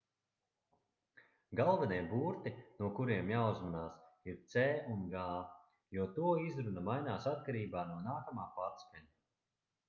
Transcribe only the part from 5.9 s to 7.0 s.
jo to izruna